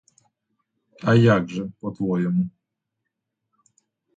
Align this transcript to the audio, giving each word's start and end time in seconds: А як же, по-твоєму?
А 1.03 1.15
як 1.15 1.49
же, 1.49 1.69
по-твоєму? 1.79 2.49